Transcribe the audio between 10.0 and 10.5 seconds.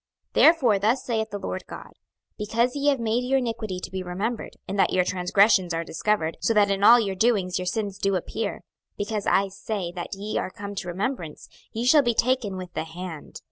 ye are